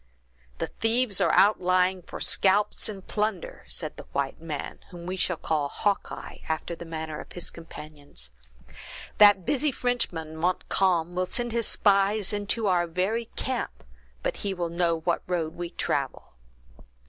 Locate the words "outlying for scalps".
1.31-2.89